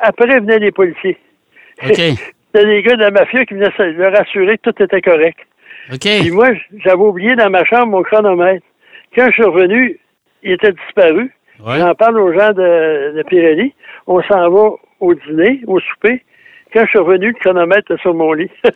Après, 0.01 0.41
venaient 0.41 0.59
les 0.59 0.73
policiers. 0.73 1.19
OK. 1.85 1.95
C'était 2.53 2.67
des 2.67 2.83
gars 2.83 2.97
de 2.97 3.03
la 3.03 3.11
mafia 3.11 3.45
qui 3.45 3.55
venaient 3.55 3.71
leur 3.79 4.21
assurer 4.21 4.59
que 4.59 4.71
tout 4.71 4.83
était 4.83 5.01
correct. 5.01 5.39
OK. 5.93 6.01
Puis 6.01 6.31
moi, 6.31 6.49
j'avais 6.79 6.97
oublié 6.97 7.37
dans 7.37 7.51
ma 7.51 7.65
chambre 7.65 7.87
mon 7.87 8.03
chronomètre. 8.03 8.65
Quand 9.15 9.27
je 9.27 9.33
suis 9.33 9.45
revenu, 9.45 9.99
il 10.43 10.53
était 10.53 10.73
disparu. 10.73 11.33
Ouais. 11.65 11.79
J'en 11.79 11.95
parle 11.95 12.19
aux 12.19 12.33
gens 12.33 12.53
de, 12.53 13.17
de 13.17 13.23
Pirelli. 13.29 13.73
On 14.07 14.23
s'en 14.23 14.51
va 14.51 14.71
au 15.01 15.15
dîner, 15.15 15.61
au 15.67 15.79
souper. 15.81 16.23
Quand 16.73 16.85
je 16.85 16.91
suis 16.91 16.99
revenu, 16.99 17.29
le 17.29 17.35
chronomètre 17.35 17.91
était 17.91 18.01
sur 18.01 18.15
mon 18.15 18.33
lit. 18.33 18.51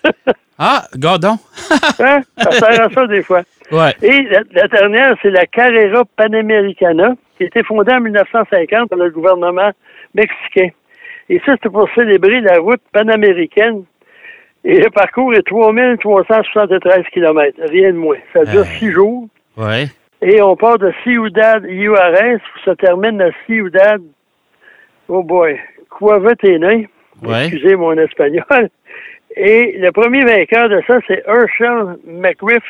Ah, 0.56 0.84
gardons. 0.96 1.36
Hein? 1.98 2.20
Ça 2.38 2.52
sert 2.52 2.82
à 2.82 2.88
ça 2.88 3.06
des 3.08 3.24
fois. 3.24 3.42
Ouais. 3.72 3.92
Et 4.02 4.22
la, 4.22 4.42
la 4.52 4.68
dernière, 4.68 5.16
c'est 5.20 5.30
la 5.30 5.46
Carrera 5.46 6.04
Panamericana, 6.16 7.14
qui 7.36 7.42
a 7.42 7.46
été 7.46 7.64
fondée 7.64 7.92
en 7.92 8.00
1950 8.00 8.88
par 8.88 8.98
le 8.98 9.10
gouvernement 9.10 9.72
mexicain. 10.14 10.68
Et 11.28 11.40
ça, 11.40 11.54
c'était 11.54 11.70
pour 11.70 11.88
célébrer 11.94 12.40
la 12.40 12.58
route 12.60 12.80
panaméricaine. 12.92 13.82
Et 14.64 14.78
le 14.80 14.90
parcours 14.90 15.34
est 15.34 15.42
3373 15.42 17.04
km, 17.12 17.60
rien 17.68 17.92
de 17.92 17.98
moins. 17.98 18.16
Ça 18.32 18.44
dure 18.44 18.64
six 18.64 18.92
jours. 18.92 19.26
Ouais. 19.56 19.86
Et 20.22 20.40
on 20.40 20.56
part 20.56 20.78
de 20.78 20.92
Ciudad 21.02 21.62
Juarez, 21.68 22.38
ça 22.64 22.74
termine 22.76 23.20
à 23.20 23.30
Ciudad, 23.44 24.00
oh 25.08 25.22
boy, 25.22 25.60
Cuavetené. 25.90 26.88
Ouais. 27.26 27.46
Excusez 27.46 27.76
mon 27.76 27.92
espagnol. 27.98 28.44
Et 29.36 29.76
le 29.78 29.90
premier 29.90 30.24
vainqueur 30.24 30.68
de 30.68 30.80
ça, 30.86 30.98
c'est 31.08 31.22
Herschel 31.26 31.96
McRiff 32.06 32.62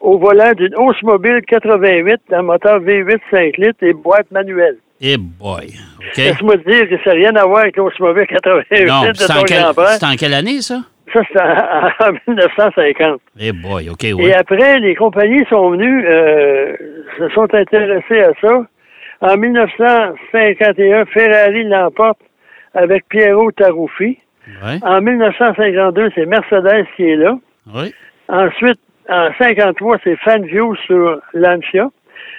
au 0.00 0.18
volant 0.18 0.52
d'une 0.52 0.74
Oldsmobile 0.76 1.40
88 1.46 2.20
d'un 2.30 2.42
moteur 2.42 2.80
V8 2.80 3.18
5 3.30 3.56
litres 3.56 3.82
et 3.82 3.92
boîte 3.94 4.30
manuelle. 4.30 4.76
Eh 5.00 5.16
boy. 5.16 5.68
Laisse-moi 6.16 6.56
te 6.58 6.70
dire 6.70 6.88
que 6.90 6.96
ça 7.04 7.10
n'a 7.10 7.16
rien 7.16 7.36
à 7.36 7.44
voir 7.46 7.60
avec 7.60 7.76
l'Oldsmobile 7.76 8.26
88 8.26 8.84
Non, 8.86 9.02
de 9.08 9.12
c'est 9.14 9.26
ton 9.32 9.40
en, 9.40 9.42
quel- 9.44 9.62
grand-père. 9.62 9.88
c'est 9.92 10.04
en 10.06 10.14
quelle 10.16 10.34
année, 10.34 10.60
ça? 10.60 10.80
Ça, 11.12 11.20
c'est 11.32 11.40
en, 11.40 12.06
en 12.10 12.12
1950. 12.28 13.20
Eh 13.40 13.52
boy, 13.52 13.88
OK, 13.88 14.04
Et 14.04 14.12
ouais. 14.12 14.34
après, 14.34 14.78
les 14.80 14.94
compagnies 14.94 15.44
sont 15.48 15.70
venues, 15.70 16.04
euh, 16.06 16.76
se 17.18 17.28
sont 17.30 17.52
intéressées 17.54 18.20
à 18.20 18.32
ça. 18.42 18.62
En 19.20 19.36
1951, 19.36 21.06
Ferrari 21.06 21.64
l'emporte 21.64 22.18
avec 22.78 23.08
Piero 23.08 23.50
Taruffi. 23.50 24.18
Ouais. 24.64 24.78
En 24.82 25.00
1952, 25.00 26.10
c'est 26.14 26.26
Mercedes 26.26 26.86
qui 26.96 27.04
est 27.04 27.16
là. 27.16 27.36
Ensuite, 28.28 28.78
en 29.08 29.30
53, 29.36 29.98
c'est 30.04 30.16
Fanview 30.16 30.74
sur 30.86 31.20
Lancia. 31.34 31.90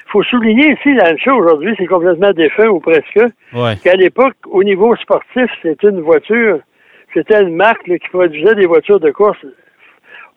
faut 0.08 0.24
souligner 0.24 0.74
ici, 0.74 0.94
Lancia, 0.94 1.36
aujourd'hui, 1.36 1.76
c'est 1.78 1.86
complètement 1.86 2.32
défait 2.32 2.68
ou 2.68 2.80
presque. 2.80 3.20
Ouais. 3.54 3.76
Qu'à 3.84 3.96
l'époque, 3.96 4.38
au 4.48 4.64
niveau 4.64 4.96
sportif, 4.96 5.52
c'était 5.62 5.90
une 5.90 6.02
voiture, 6.02 6.60
c'était 7.14 7.42
une 7.42 7.56
marque 7.56 7.88
là, 7.88 7.98
qui 7.98 8.08
produisait 8.10 8.56
des 8.56 8.66
voitures 8.66 9.00
de 9.00 9.12
course 9.12 9.46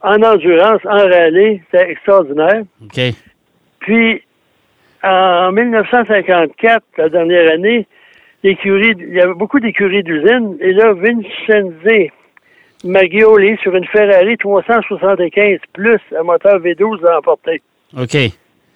en 0.03 0.21
endurance, 0.23 0.85
en 0.85 0.99
rallye. 0.99 1.63
C'était 1.71 1.91
extraordinaire. 1.91 2.63
Puis, 3.81 4.23
en 5.05 5.53
1954, 5.53 6.83
la 6.99 7.09
dernière 7.09 7.53
année, 7.53 7.87
il 8.43 9.15
y 9.15 9.21
avait 9.21 9.35
beaucoup 9.35 9.61
d'écuries 9.61 10.03
d'usines, 10.03 10.57
et 10.61 10.73
là, 10.73 10.93
Vincenzi 10.93 12.11
Maggioli 12.85 13.57
sur 13.63 13.75
une 13.77 13.87
Ferrari 13.87 14.37
375 14.39 15.61
plus 15.73 16.01
un 16.19 16.23
moteur 16.25 16.59
V12 16.59 17.01
l'a 17.03 17.19
emporté. 17.19 17.63
OK. 17.97 18.15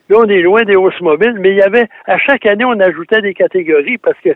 Là, 0.08 0.18
on 0.20 0.28
est 0.28 0.42
loin 0.42 0.62
des 0.62 0.76
Oldsmobile, 0.76 1.34
mais 1.40 1.50
il 1.50 1.56
y 1.56 1.62
avait, 1.62 1.88
à 2.06 2.16
chaque 2.18 2.46
année, 2.46 2.64
on 2.64 2.78
ajoutait 2.78 3.20
des 3.22 3.34
catégories 3.34 3.98
parce 3.98 4.18
que 4.20 4.30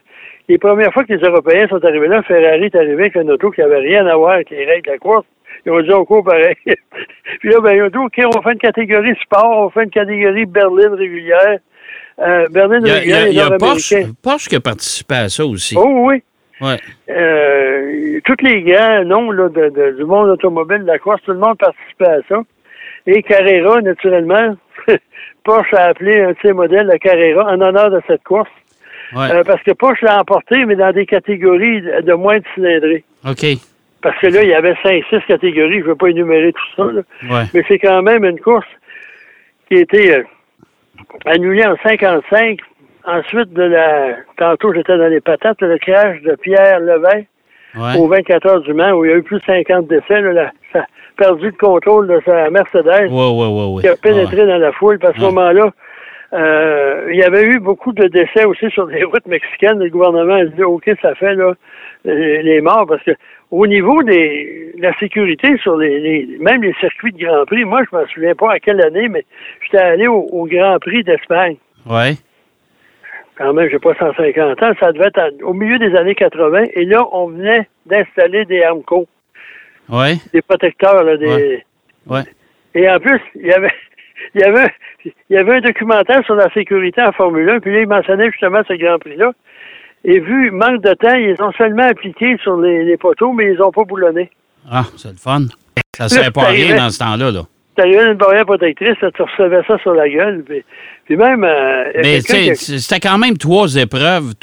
les 0.48 0.58
premières 0.58 0.92
fois 0.92 1.04
que 1.04 1.12
les 1.12 1.24
Européens 1.24 1.68
sont 1.68 1.84
arrivés 1.84 2.08
là, 2.08 2.22
Ferrari 2.22 2.64
est 2.64 2.74
arrivé 2.74 3.02
avec 3.04 3.16
un 3.16 3.28
auto 3.28 3.52
qui 3.52 3.62
avait 3.62 3.78
rien 3.78 4.04
à 4.06 4.16
voir 4.16 4.32
avec 4.32 4.50
les 4.50 4.64
règles 4.64 4.86
de 4.86 4.92
la 4.92 4.98
course. 4.98 5.26
Ils 5.64 5.70
ont 5.70 5.80
dit, 5.80 5.92
on 5.92 6.04
court 6.04 6.24
pareil. 6.24 6.56
Puis 7.40 7.50
là, 7.50 7.60
ben, 7.60 7.72
ils 7.74 7.82
ont 7.82 7.88
dit, 7.88 7.98
OK, 7.98 8.20
on 8.36 8.42
fait 8.42 8.52
une 8.52 8.58
catégorie 8.58 9.14
sport, 9.22 9.66
on 9.66 9.70
fait 9.70 9.84
une 9.84 9.90
catégorie 9.90 10.46
berline 10.46 10.94
régulière. 10.94 11.58
Euh, 12.20 12.46
berline 12.50 12.82
Il 12.84 12.88
y 12.88 13.12
a, 13.12 13.28
il 13.28 13.34
y 13.34 13.58
Porsche, 14.22 14.48
qui 14.48 14.56
a 14.56 14.60
participé 14.60 15.14
à 15.14 15.28
ça 15.28 15.44
aussi. 15.44 15.74
Oh 15.78 16.06
oui. 16.08 16.22
Ouais. 16.60 16.76
Euh, 17.08 18.20
tous 18.26 18.36
les 18.44 18.62
grands 18.62 19.04
noms 19.04 19.30
là, 19.30 19.48
de, 19.48 19.70
de- 19.70 19.96
du 19.96 20.04
monde 20.04 20.28
automobile 20.28 20.82
de 20.82 20.86
la 20.86 20.98
course, 20.98 21.22
tout 21.24 21.32
le 21.32 21.38
monde 21.38 21.56
participait 21.56 22.06
à 22.06 22.18
ça. 22.28 22.42
Et 23.06 23.22
Carrera, 23.22 23.80
naturellement, 23.80 24.56
Porsche 25.44 25.72
a 25.74 25.86
appelé 25.86 26.20
un 26.20 26.32
de 26.32 26.36
ses 26.42 26.52
modèles 26.52 26.86
la 26.86 26.98
Carrera 26.98 27.44
en 27.50 27.60
honneur 27.60 27.90
de 27.90 28.00
cette 28.06 28.22
course. 28.24 28.50
Ouais. 29.16 29.30
Euh, 29.32 29.42
parce 29.42 29.62
que 29.62 29.72
Porsche 29.72 30.02
l'a 30.02 30.20
emporté, 30.20 30.64
mais 30.66 30.76
dans 30.76 30.92
des 30.92 31.06
catégories 31.06 31.80
de 31.80 32.12
moins 32.12 32.38
de 32.38 32.44
cylindrée. 32.54 33.04
OK. 33.26 33.44
Parce 34.02 34.18
que 34.20 34.26
là, 34.28 34.42
il 34.42 34.48
y 34.50 34.54
avait 34.54 34.74
5-6 34.84 35.26
catégories, 35.26 35.80
je 35.80 35.84
ne 35.84 35.90
vais 35.90 35.94
pas 35.94 36.08
énumérer 36.08 36.52
tout 36.52 36.68
ça. 36.76 36.92
là. 36.92 37.02
Ouais. 37.30 37.44
Mais 37.54 37.64
c'est 37.68 37.78
quand 37.78 38.02
même 38.02 38.24
une 38.24 38.38
course 38.40 38.66
qui 39.70 39.78
a 39.78 39.80
annulée 41.26 41.64
en 41.66 41.76
55. 41.82 42.58
Ensuite 43.06 43.52
de 43.54 43.62
la... 43.62 44.16
Tantôt, 44.36 44.72
j'étais 44.74 44.96
dans 44.98 45.08
les 45.08 45.20
patates, 45.20 45.60
le 45.62 45.78
crash 45.78 46.20
de 46.22 46.34
Pierre 46.36 46.80
Levin 46.80 47.22
Ouais. 47.76 47.96
au 48.00 48.08
24 48.08 48.46
heures 48.48 48.60
du 48.62 48.74
Mans, 48.74 48.90
où 48.94 49.04
il 49.04 49.10
y 49.12 49.14
a 49.14 49.16
eu 49.16 49.22
plus 49.22 49.38
de 49.38 49.44
50 49.44 49.86
décès. 49.86 50.20
Là, 50.20 50.32
la- 50.32 50.50
ça 50.72 50.80
a 50.80 50.86
perdu 51.16 51.46
le 51.46 51.52
contrôle 51.52 52.08
de 52.08 52.20
sa 52.26 52.50
Mercedes 52.50 53.08
Ouais, 53.08 53.30
ouais, 53.30 53.80
qui 53.82 53.86
a 53.88 53.94
pénétré 53.94 54.44
dans 54.44 54.58
la 54.58 54.72
foule. 54.72 54.98
Parce 54.98 55.14
qu'à 55.14 55.20
ce 55.20 55.24
moment-là, 55.26 55.70
euh, 56.32 57.06
il 57.10 57.16
y 57.16 57.22
avait 57.22 57.44
eu 57.44 57.60
beaucoup 57.60 57.92
de 57.92 58.08
décès 58.08 58.44
aussi 58.44 58.68
sur 58.70 58.86
les 58.86 59.04
routes 59.04 59.26
mexicaines. 59.26 59.78
Le 59.78 59.88
gouvernement 59.88 60.34
a 60.34 60.44
dit, 60.46 60.62
OK, 60.64 60.90
ça 61.00 61.14
fait 61.14 61.34
là, 61.36 61.54
les, 62.04 62.42
les 62.42 62.60
morts. 62.60 62.86
Parce 62.86 63.02
que 63.02 63.12
au 63.50 63.66
niveau 63.66 64.02
des, 64.02 64.72
de 64.76 64.82
la 64.82 64.92
sécurité 64.98 65.56
sur 65.58 65.76
les, 65.76 65.98
les- 66.00 66.38
même 66.38 66.62
les 66.62 66.72
circuits 66.80 67.12
de 67.12 67.24
Grand 67.24 67.44
Prix, 67.46 67.64
moi, 67.64 67.82
je 67.90 67.96
me 67.96 68.06
souviens 68.06 68.34
pas 68.34 68.52
à 68.52 68.58
quelle 68.60 68.80
année, 68.82 69.08
mais 69.08 69.24
j'étais 69.62 69.78
allé 69.82 70.06
au, 70.06 70.20
au 70.30 70.46
Grand 70.46 70.78
Prix 70.78 71.02
d'Espagne. 71.04 71.56
Ouais. 71.88 72.12
Quand 73.36 73.52
même, 73.54 73.68
j'ai 73.70 73.78
pas 73.78 73.94
150 73.94 74.62
ans. 74.62 74.72
Ça 74.78 74.92
devait 74.92 75.06
être 75.06 75.42
au 75.42 75.54
milieu 75.54 75.78
des 75.78 75.96
années 75.96 76.14
80. 76.14 76.64
Et 76.74 76.84
là, 76.84 77.02
on 77.12 77.28
venait 77.28 77.66
d'installer 77.86 78.44
des 78.44 78.62
Armco, 78.62 79.06
Ouais. 79.88 80.14
des 80.32 80.42
protecteurs, 80.42 81.02
là, 81.02 81.16
des... 81.16 81.26
Ouais. 81.26 81.64
Ouais. 82.06 82.20
Et 82.74 82.88
en 82.88 82.98
plus, 83.00 83.20
il 83.34 83.46
y 83.46 83.52
avait, 83.52 83.72
il 84.34 84.40
y 84.42 84.44
avait, 84.44 84.68
il 85.04 85.12
y 85.30 85.36
avait 85.38 85.54
un 85.54 85.60
documentaire 85.60 86.24
sur 86.26 86.34
la 86.34 86.50
sécurité 86.50 87.02
en 87.02 87.12
Formule 87.12 87.48
1, 87.48 87.60
puis 87.60 87.72
là, 87.72 87.80
il 87.80 87.88
mentionnait 87.88 88.30
justement 88.30 88.60
ce 88.68 88.74
Grand 88.74 88.98
Prix-là. 88.98 89.32
Et 90.04 90.18
vu 90.20 90.50
manque 90.50 90.82
de 90.82 90.94
temps, 90.94 91.14
ils 91.14 91.36
ont 91.42 91.52
seulement 91.52 91.84
appliqué 91.88 92.36
sur 92.42 92.56
les, 92.58 92.84
les 92.84 92.96
poteaux, 92.96 93.32
mais 93.32 93.52
ils 93.52 93.58
n'ont 93.58 93.70
pas 93.72 93.84
boulonné. 93.84 94.30
Ah, 94.70 94.84
c'est 94.96 95.08
le 95.10 95.16
fun. 95.16 95.42
Ça 95.96 96.08
sert 96.08 96.32
pas 96.32 96.44
à 96.44 96.48
rien 96.48 96.76
dans 96.76 96.90
ce 96.90 96.98
temps-là, 96.98 97.30
là. 97.30 97.42
T'as 97.76 97.86
eu 97.86 97.96
une 98.10 98.14
barrière 98.14 98.44
protectrice, 98.46 98.96
tu 99.14 99.22
recevais 99.22 99.62
ça 99.66 99.78
sur 99.78 99.94
la 99.94 100.08
gueule, 100.08 100.42
puis, 100.46 100.62
puis 101.04 101.16
même... 101.16 101.44
euh, 101.44 101.84
Mais 102.02 102.20
tu 102.20 102.54
sais, 102.54 102.54
c'était 102.78 103.00
quand 103.00 103.16
même 103.16 103.38
trois 103.38 103.74
épreuves. 103.76 104.34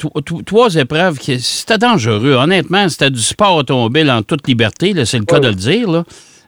Trois 0.46 0.74
épreuves 0.76 1.18
qui. 1.18 1.38
C'était 1.38 1.78
dangereux. 1.78 2.34
Honnêtement, 2.34 2.88
c'était 2.88 3.10
du 3.10 3.20
sport 3.20 3.56
automobile 3.56 4.10
en 4.10 4.22
toute 4.22 4.46
liberté, 4.48 4.92
c'est 5.04 5.18
le 5.18 5.24
cas 5.24 5.36
Ouais. 5.36 5.40
de 5.42 5.48
le 5.48 5.54
dire. 5.54 5.90
Là. 5.90 6.04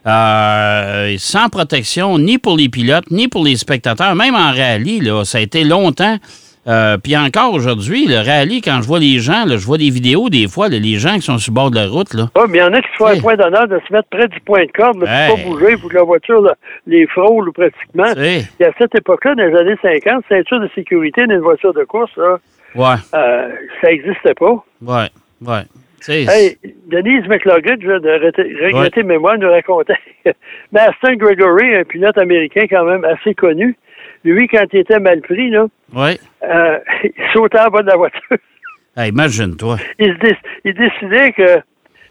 Euh, 0.07 1.15
sans 1.19 1.49
protection, 1.49 2.17
ni 2.17 2.37
pour 2.39 2.57
les 2.57 2.67
pilotes, 2.69 3.09
ni 3.11 3.27
pour 3.27 3.43
les 3.45 3.55
spectateurs. 3.55 4.15
Même 4.15 4.35
en 4.35 4.51
rallye, 4.51 4.99
là, 4.99 5.23
ça 5.23 5.37
a 5.37 5.41
été 5.41 5.63
longtemps 5.63 6.17
Euh, 6.67 6.97
puis 6.97 7.17
encore 7.17 7.53
aujourd'hui, 7.53 8.05
le 8.07 8.17
rallye, 8.17 8.61
quand 8.61 8.79
je 8.83 8.87
vois 8.87 8.99
les 8.99 9.17
gens, 9.19 9.45
là, 9.45 9.57
je 9.57 9.65
vois 9.65 9.79
des 9.79 9.89
vidéos 9.89 10.29
des 10.29 10.47
fois, 10.47 10.69
là, 10.69 10.77
les 10.77 10.97
gens 10.99 11.15
qui 11.15 11.21
sont 11.21 11.39
sur 11.39 11.51
le 11.51 11.55
bord 11.55 11.71
de 11.71 11.77
la 11.77 11.87
route. 11.87 12.13
Là. 12.13 12.29
Ah, 12.35 12.43
mais 12.47 12.59
il 12.59 12.61
y 12.61 12.63
en 12.63 12.73
a 12.73 12.81
qui 12.81 12.87
se 12.91 12.97
font 12.97 13.07
un 13.07 13.13
Hey. 13.13 13.21
point 13.21 13.35
d'honneur 13.35 13.67
de 13.67 13.79
se 13.87 13.91
mettre 13.93 14.07
près 14.09 14.27
du 14.27 14.39
point 14.41 14.65
de 14.65 14.71
corde, 14.71 14.97
mais 14.99 15.07
Hey. 15.09 15.35
pas 15.35 15.41
bouger 15.49 15.77
pour 15.77 15.89
que 15.89 15.95
la 15.95 16.03
voiture 16.03 16.41
là, 16.41 16.53
les 16.85 17.07
frôle 17.07 17.51
pratiquement. 17.51 18.13
Sais, 18.13 18.43
Et 18.59 18.65
à 18.65 18.71
cette 18.77 18.93
époque-là, 18.95 19.33
dans 19.35 19.43
les 19.45 19.55
années 19.57 19.75
50, 19.81 20.23
ceinture 20.29 20.59
de 20.59 20.69
sécurité 20.75 21.25
d'une 21.25 21.39
voiture 21.39 21.73
de 21.73 21.83
course, 21.83 22.11
là, 22.15 22.37
ouais, 22.75 22.95
euh, 23.15 23.49
ça 23.81 23.87
n'existait 23.89 24.35
pas. 24.35 24.63
ouais, 24.83 25.07
ouais. 25.45 25.63
Tu 26.03 26.05
sais, 26.05 26.23
Hey, 26.27 26.57
Denise 26.87 27.27
McLaughlin, 27.27 27.75
je 27.79 27.87
de 27.99 28.09
regretter 28.09 28.43
regretter 28.65 29.03
mémoire, 29.03 29.37
nous 29.37 29.49
racontait. 29.51 29.93
Mais 30.71 30.79
Aston 30.79 31.13
Gregory, 31.15 31.75
un 31.75 31.83
pilote 31.83 32.17
américain 32.17 32.65
quand 32.69 32.85
même 32.85 33.03
assez 33.05 33.35
connu, 33.35 33.75
lui, 34.23 34.47
quand 34.47 34.63
il 34.73 34.79
était 34.79 34.99
mal 34.99 35.21
pris, 35.21 35.49
là, 35.49 35.65
ouais. 35.95 36.19
euh, 36.43 36.77
il 37.03 37.11
sautait 37.33 37.59
en 37.59 37.67
bas 37.69 37.81
de 37.81 37.87
la 37.87 37.97
voiture. 37.97 38.37
Hey, 38.97 39.09
Imagine-toi. 39.09 39.77
Il, 39.99 40.17
décidait 40.65 41.31
que 41.31 41.61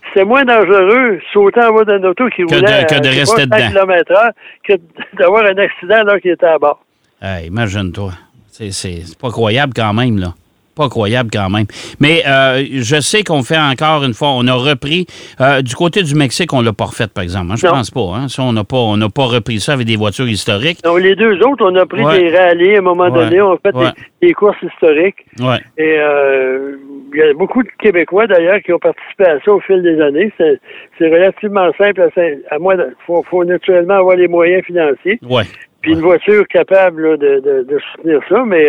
c'était 0.08 0.24
moins 0.24 0.44
dangereux 0.44 1.20
sauter 1.32 1.60
en 1.62 1.72
bas 1.74 1.84
d'un 1.84 2.02
auto 2.04 2.28
qui 2.30 2.42
Que 2.44 2.54
de- 2.54 2.54
roulait 2.56 2.86
que 2.88 3.00
de 3.00 3.08
à, 3.08 3.10
rester 3.10 3.46
pas, 3.46 3.58
5 3.58 3.68
dedans. 3.70 3.80
km 3.86 4.12
heure 4.12 4.30
que 4.66 4.72
d'avoir 5.18 5.44
un 5.44 5.58
accident 5.58 5.96
alors 5.96 6.18
qu'il 6.20 6.30
était 6.32 6.46
à 6.46 6.58
bord. 6.58 6.82
Hey, 7.20 7.46
imagine-toi. 7.48 8.12
C'est 8.48 9.18
pas 9.20 9.30
croyable 9.30 9.72
quand 9.76 9.92
même, 9.92 10.18
là. 10.18 10.34
Pas 10.80 10.88
croyable 10.88 11.28
quand 11.30 11.50
même. 11.50 11.66
Mais 12.00 12.22
euh, 12.26 12.64
je 12.72 13.00
sais 13.02 13.22
qu'on 13.22 13.42
fait 13.42 13.58
encore 13.58 14.02
une 14.02 14.14
fois, 14.14 14.28
on 14.30 14.46
a 14.46 14.54
repris. 14.54 15.06
euh, 15.42 15.60
du 15.60 15.75
côté 15.75 16.02
du 16.02 16.14
Mexique, 16.14 16.54
on 16.54 16.62
l'a 16.62 16.72
pas 16.72 16.87
refait, 16.87 17.06
par 17.06 17.22
exemple. 17.22 17.49
hein. 17.52 17.56
Je 17.58 17.66
Non. 17.66 17.72
pense 17.72 17.90
pas. 17.90 18.14
Hein? 18.16 18.28
Ça, 18.28 18.42
on 18.42 18.54
n'a 18.54 18.64
pas, 18.64 18.78
on 18.78 18.99
pas 19.10 19.25
repris 19.26 19.60
ça 19.60 19.75
avec 19.75 19.87
des 19.87 19.96
voitures 19.96 20.26
historiques. 20.28 20.82
Donc, 20.82 21.00
les 21.00 21.14
deux 21.16 21.34
autres, 21.42 21.62
on 21.70 21.75
a 21.76 21.84
pris 21.84 22.02
Ouais. 22.02 22.18
des 22.18 22.34
rallyes 22.37 22.76
à 22.76 22.78
un 22.78 22.82
moment 22.82 23.04
Ouais. 23.10 23.10
donné, 23.10 23.42
on 23.42 23.52
a 23.52 23.58
fait 23.58 23.75
Ouais. 23.76 23.90
des, 24.22 24.28
des 24.28 24.32
courses 24.32 24.56
historiques. 24.62 25.16
Ouais. 25.38 25.58
Et 25.76 25.96
euh, 25.99 26.76
il 27.12 27.18
y 27.18 27.22
a 27.22 27.34
beaucoup 27.34 27.62
de 27.62 27.68
Québécois 27.82 28.26
d'ailleurs 28.26 28.60
qui 28.64 28.72
ont 28.72 28.78
participé 28.78 29.25
à 29.26 29.38
ça 29.44 29.52
au 29.52 29.60
fil 29.60 29.82
des 29.82 30.00
années. 30.00 30.32
C'est, 30.38 30.58
relativement 31.00 31.70
simple, 31.76 32.00
à, 32.00 32.54
à 32.54 32.58
moins 32.58 32.76
de, 32.76 32.87
faut, 33.06 33.22
faut 33.28 33.44
naturellement 33.44 33.94
avoir 33.99 34.16
les 34.16 34.28
moyens 34.28 34.64
financiers, 34.64 35.18
Ouais. 35.28 35.42
puis 35.82 35.92
une 35.92 36.00
voiture 36.00 36.46
capable 36.49 37.06
là, 37.10 37.16
de, 37.18 37.40
de, 37.40 37.66
de 37.68 37.78
soutenir 37.92 38.20
ça, 38.30 38.42
mais 38.46 38.64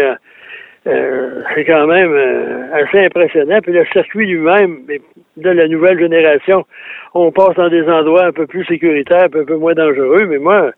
euh, 0.87 1.43
c'est 1.53 1.65
quand 1.65 1.85
même 1.85 2.11
euh, 2.11 2.73
assez 2.73 3.05
impressionnant. 3.05 3.59
Puis 3.61 3.71
le 3.71 3.85
circuit 3.93 4.25
lui-même, 4.25 4.79
mais 4.87 4.99
de 5.37 5.49
la 5.49 5.67
nouvelle 5.67 5.99
génération, 5.99 6.65
on 7.13 7.31
passe 7.31 7.55
dans 7.55 7.69
des 7.69 7.87
endroits 7.87 8.25
un 8.25 8.31
peu 8.31 8.47
plus 8.47 8.65
sécuritaires, 8.65 9.25
un 9.25 9.29
peu, 9.29 9.41
un 9.41 9.45
peu 9.45 9.57
moins 9.57 9.73
dangereux, 9.73 10.25
mais 10.27 10.39
moi, 10.39 10.71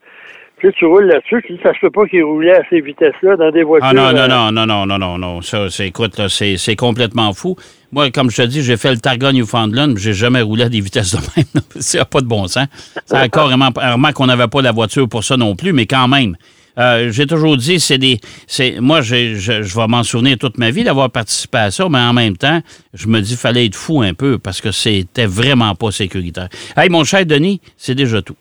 tu 0.60 0.68
sais, 0.68 0.74
tu 0.78 0.86
roules 0.86 1.06
là-dessus, 1.06 1.42
tu 1.46 1.54
dis, 1.54 1.60
ça 1.64 1.74
se 1.74 1.80
peut 1.80 1.90
pas 1.90 2.06
qu'ils 2.06 2.24
roulaient 2.24 2.56
à 2.56 2.62
ces 2.70 2.82
vitesses-là 2.82 3.38
dans 3.38 3.52
des 3.52 3.64
voitures. 3.64 3.90
Ah 3.90 3.94
non, 3.94 4.08
euh, 4.08 4.28
non, 4.28 4.52
non, 4.52 4.52
non, 4.52 4.66
non, 4.66 4.86
non, 4.86 4.98
non, 4.98 5.18
non. 5.18 5.42
Ça, 5.42 5.70
c'est, 5.70 5.88
écoute, 5.88 6.18
là, 6.18 6.30
c'est, 6.30 6.58
c'est 6.58 6.76
complètement 6.76 7.34
fou. 7.34 7.56
Moi, 7.92 8.12
comme 8.12 8.30
je 8.30 8.38
te 8.38 8.48
dis, 8.48 8.62
j'ai 8.62 8.78
fait 8.78 8.92
le 8.92 8.98
Targa 8.98 9.32
Newfoundland, 9.32 9.94
puis 9.94 10.04
j'ai 10.04 10.14
jamais 10.14 10.42
roulé 10.42 10.64
à 10.64 10.70
des 10.70 10.80
vitesses 10.82 11.14
de 11.14 11.20
même. 11.36 11.64
Ça 11.80 12.00
n'a 12.00 12.06
pas 12.06 12.22
de 12.22 12.28
bon 12.28 12.48
sens. 12.48 12.68
A 13.12 13.30
carrément. 13.30 13.72
Qu'on 14.16 14.26
n'avait 14.26 14.48
pas 14.48 14.62
la 14.62 14.72
voiture 14.72 15.08
pour 15.08 15.24
ça 15.24 15.38
non 15.38 15.56
plus, 15.56 15.74
mais 15.74 15.86
quand 15.86 16.08
même. 16.08 16.36
Euh, 16.80 17.12
j'ai 17.12 17.27
toujours 17.27 17.56
dit, 17.58 17.80
c'est 17.80 17.98
des. 17.98 18.20
C'est, 18.48 18.77
moi, 18.80 19.01
je, 19.01 19.36
je 19.36 19.75
vais 19.75 19.88
m'en 19.88 20.03
souvenir 20.03 20.38
toute 20.39 20.58
ma 20.58 20.72
vie 20.72 20.84
d'avoir 20.84 21.10
participé 21.10 21.58
à 21.60 21.72
ça, 21.72 21.88
mais 21.89 22.00
en 22.00 22.13
même 22.13 22.36
temps, 22.36 22.62
je 22.94 23.08
me 23.08 23.20
dis, 23.22 23.36
fallait 23.36 23.65
être 23.68 23.75
fou 23.75 24.01
un 24.01 24.13
peu 24.13 24.39
parce 24.39 24.60
que 24.62 24.72
c'était 24.72 25.25
vraiment 25.27 25.75
pas 25.75 25.92
sécuritaire. 25.92 26.50
Hey, 26.75 26.89
mon 26.89 27.03
cher 27.03 27.25
Denis, 27.25 27.62
c'est 27.77 27.96
déjà 27.96 28.22
tout. 28.22 28.36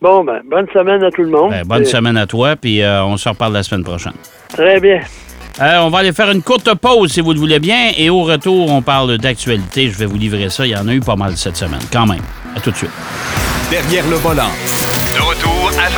Bon, 0.00 0.24
ben, 0.24 0.40
bonne 0.50 0.66
semaine 0.72 1.02
à 1.02 1.10
tout 1.10 1.22
le 1.22 1.30
monde. 1.30 1.50
Ben, 1.50 1.64
bonne 1.66 1.82
Et- 1.82 1.86
semaine 1.86 2.16
à 2.16 2.26
toi, 2.26 2.56
puis 2.56 2.82
euh, 2.82 3.04
on 3.04 3.16
se 3.16 3.28
reparle 3.28 3.52
la 3.52 3.62
semaine 3.62 3.84
prochaine. 3.84 4.12
Très 4.48 4.80
bien. 4.80 5.00
Euh, 5.60 5.78
on 5.82 5.88
va 5.88 5.98
aller 5.98 6.12
faire 6.12 6.30
une 6.32 6.42
courte 6.42 6.74
pause 6.74 7.12
si 7.12 7.20
vous 7.20 7.32
le 7.32 7.38
voulez 7.38 7.60
bien. 7.60 7.92
Et 7.96 8.10
au 8.10 8.22
retour, 8.24 8.70
on 8.72 8.82
parle 8.82 9.18
d'actualité. 9.18 9.88
Je 9.88 9.96
vais 9.96 10.06
vous 10.06 10.18
livrer 10.18 10.50
ça. 10.50 10.66
Il 10.66 10.72
y 10.72 10.76
en 10.76 10.88
a 10.88 10.92
eu 10.94 11.00
pas 11.00 11.14
mal 11.16 11.36
cette 11.36 11.56
semaine, 11.56 11.80
quand 11.92 12.06
même. 12.06 12.22
À 12.56 12.60
tout 12.60 12.70
de 12.72 12.76
suite. 12.76 12.90
Derrière 13.70 14.04
le 14.08 14.16
volant. 14.16 14.50
De 15.14 15.20
retour 15.22 15.53